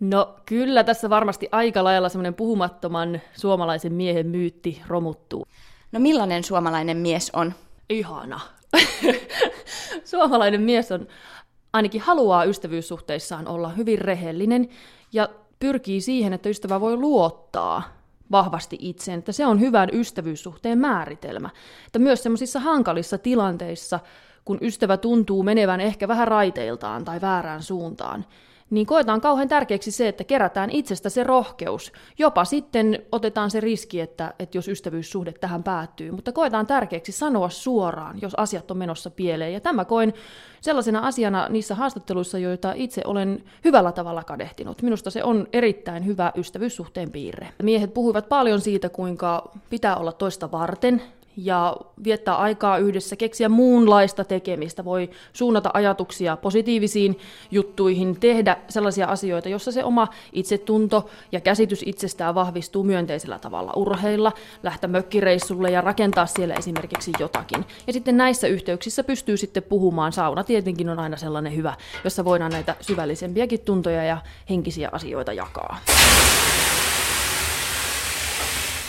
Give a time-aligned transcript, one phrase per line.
[0.00, 5.46] No kyllä tässä varmasti aika lailla semmoinen puhumattoman suomalaisen miehen myytti romuttuu.
[5.92, 7.54] No millainen suomalainen mies on?
[7.88, 8.40] Ihana.
[10.04, 11.08] suomalainen mies on
[11.72, 14.68] ainakin haluaa ystävyyssuhteissaan olla hyvin rehellinen
[15.12, 15.28] ja
[15.60, 17.82] pyrkii siihen, että ystävä voi luottaa
[18.30, 21.50] vahvasti itseen, että se on hyvän ystävyyssuhteen määritelmä.
[21.86, 24.00] Että myös semmoisissa hankalissa tilanteissa,
[24.44, 28.24] kun ystävä tuntuu menevän ehkä vähän raiteiltaan tai väärään suuntaan,
[28.70, 31.92] niin koetaan kauhean tärkeäksi se, että kerätään itsestä se rohkeus.
[32.18, 37.48] Jopa sitten otetaan se riski, että, että jos ystävyyssuhde tähän päättyy, mutta koetaan tärkeäksi sanoa
[37.48, 39.52] suoraan, jos asiat on menossa pieleen.
[39.52, 40.14] Ja tämä koen
[40.60, 44.82] sellaisena asiana niissä haastatteluissa, joita itse olen hyvällä tavalla kadehtinut.
[44.82, 47.48] Minusta se on erittäin hyvä ystävyyssuhteen piirre.
[47.62, 51.02] Miehet puhuivat paljon siitä, kuinka pitää olla toista varten,
[51.40, 57.18] ja viettää aikaa yhdessä, keksiä muunlaista tekemistä, voi suunnata ajatuksia positiivisiin
[57.50, 64.32] juttuihin, tehdä sellaisia asioita, jossa se oma itsetunto ja käsitys itsestään vahvistuu myönteisellä tavalla, urheilla,
[64.62, 67.64] lähteä mökkireissulle ja rakentaa siellä esimerkiksi jotakin.
[67.86, 71.74] Ja sitten näissä yhteyksissä pystyy sitten puhumaan, sauna tietenkin on aina sellainen hyvä,
[72.04, 74.18] jossa voidaan näitä syvällisempiäkin tuntoja ja
[74.50, 75.78] henkisiä asioita jakaa.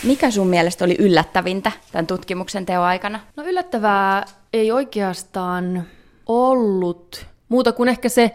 [0.04, 3.20] Mikä sun mielestä oli yllättävintä tämän tutkimuksen teon aikana?
[3.36, 5.82] No yllättävää ei oikeastaan
[6.26, 8.30] ollut muuta kuin ehkä se,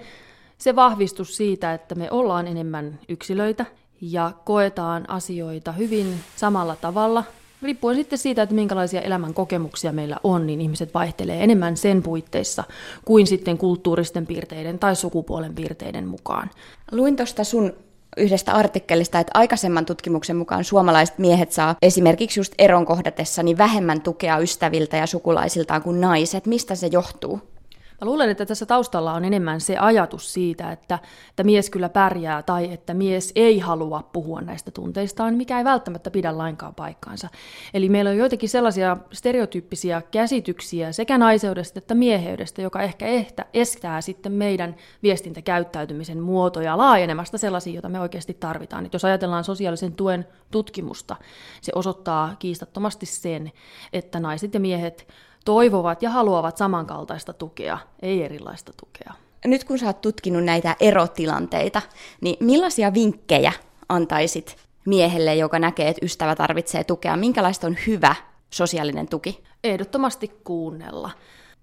[0.58, 3.66] se vahvistus siitä, että me ollaan enemmän yksilöitä
[4.02, 7.23] ja koetaan asioita hyvin samalla tavalla.
[7.61, 12.63] Riippuen sitten siitä, että minkälaisia elämän kokemuksia meillä on, niin ihmiset vaihtelee enemmän sen puitteissa
[13.05, 16.49] kuin sitten kulttuuristen piirteiden tai sukupuolen piirteiden mukaan.
[16.91, 17.73] Luin tuosta sun
[18.17, 24.02] yhdestä artikkelista, että aikaisemman tutkimuksen mukaan suomalaiset miehet saa esimerkiksi just eron kohdatessa niin vähemmän
[24.02, 26.45] tukea ystäviltä ja sukulaisiltaan kuin naiset.
[26.45, 27.55] Mistä se johtuu?
[28.02, 32.44] Mä luulen, että tässä taustalla on enemmän se ajatus siitä, että, että mies kyllä pärjää
[32.44, 37.30] tai että mies ei halua puhua näistä tunteistaan, mikä ei välttämättä pidä lainkaan paikkaansa.
[37.73, 44.02] Eli meillä on joitakin sellaisia stereotyyppisiä käsityksiä sekä naiseudesta että mieheydestä, joka ehkä ehtä, estää
[44.02, 48.86] sitten meidän viestintäkäyttäytymisen muotoja laajenemasta sellaisia, joita me oikeasti tarvitaan.
[48.86, 51.16] Et jos ajatellaan sosiaalisen tuen tutkimusta,
[51.61, 53.52] se osoittaa kiistattomasti sen,
[53.94, 55.08] että naiset ja miehet
[55.45, 59.14] toivovat ja haluavat samankaltaista tukea, ei erilaista tukea.
[59.45, 61.82] Nyt kun sä oot tutkinut näitä erotilanteita,
[62.22, 63.52] niin millaisia vinkkejä
[63.89, 67.17] antaisit miehelle, joka näkee, että ystävä tarvitsee tukea?
[67.17, 68.16] Minkälaista on hyvä
[68.50, 69.44] sosiaalinen tuki?
[69.64, 71.11] Ehdottomasti kuunnella.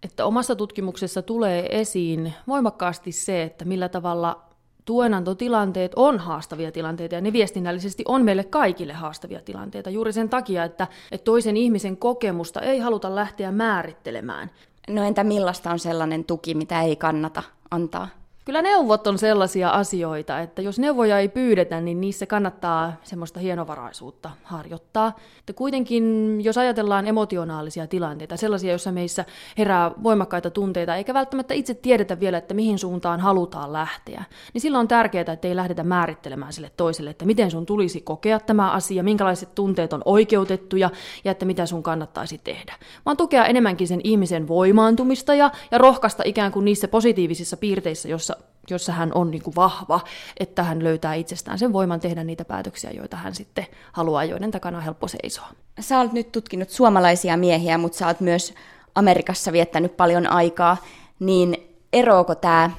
[0.02, 4.51] Että omassa tutkimuksessa tulee esiin voimakkaasti se, että millä tavalla
[4.84, 10.64] tuenantotilanteet on haastavia tilanteita ja ne viestinnällisesti on meille kaikille haastavia tilanteita juuri sen takia,
[10.64, 14.50] että, että toisen ihmisen kokemusta ei haluta lähteä määrittelemään.
[14.90, 18.08] No entä millaista on sellainen tuki, mitä ei kannata antaa?
[18.44, 24.30] Kyllä neuvot on sellaisia asioita, että jos neuvoja ei pyydetä, niin niissä kannattaa semmoista hienovaraisuutta
[24.42, 25.12] harjoittaa.
[25.38, 26.04] Että kuitenkin,
[26.44, 29.24] jos ajatellaan emotionaalisia tilanteita, sellaisia, joissa meissä
[29.58, 34.80] herää voimakkaita tunteita, eikä välttämättä itse tiedetä vielä, että mihin suuntaan halutaan lähteä, niin silloin
[34.80, 39.02] on tärkeää, että ei lähdetä määrittelemään sille toiselle, että miten sun tulisi kokea tämä asia,
[39.02, 40.90] minkälaiset tunteet on oikeutettuja
[41.24, 42.74] ja että mitä sun kannattaisi tehdä.
[43.06, 48.31] Vaan tukea enemmänkin sen ihmisen voimaantumista ja, ja rohkaista ikään kuin niissä positiivisissa piirteissä, jossa
[48.70, 50.00] jossa hän on niin kuin vahva,
[50.40, 54.78] että hän löytää itsestään sen voiman tehdä niitä päätöksiä, joita hän sitten haluaa, joiden takana
[54.78, 55.48] on helppo seisoa.
[55.80, 58.54] Sä olet nyt tutkinut suomalaisia miehiä, mutta sä oot myös
[58.94, 60.76] Amerikassa viettänyt paljon aikaa,
[61.18, 61.56] niin
[61.92, 62.70] eroako tämä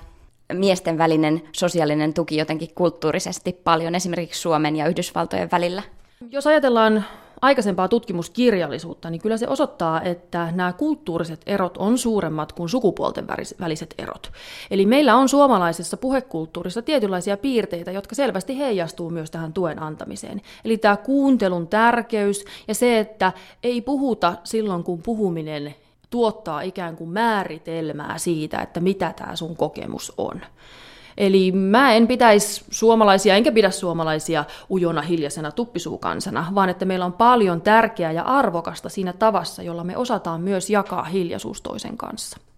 [0.54, 5.84] miesten välinen sosiaalinen tuki jotenkin kulttuurisesti paljon esimerkiksi Suomen ja Yhdysvaltojen välillä?
[6.30, 7.06] Jos ajatellaan
[7.44, 13.28] aikaisempaa tutkimuskirjallisuutta, niin kyllä se osoittaa, että nämä kulttuuriset erot on suuremmat kuin sukupuolten
[13.60, 14.32] väliset erot.
[14.72, 20.42] Eli meillä on suomalaisessa puhekulttuurissa tietynlaisia piirteitä, jotka selvästi heijastuu myös tähän tuen antamiseen.
[20.66, 23.32] Eli tämä kuuntelun tärkeys ja se, että
[23.64, 25.76] ei puhuta silloin, kun puhuminen
[26.10, 30.42] tuottaa ikään kuin määritelmää siitä, että mitä tämä sun kokemus on.
[31.18, 37.14] Eli mä en pitäisi suomalaisia, enkä pidä suomalaisia ujona hiljaisena tuppisuukansana, vaan että meillä on
[37.14, 42.38] paljon tärkeää ja arvokasta siinä tavassa, jolla me osataan myös jakaa hiljaisuus toisen kanssa.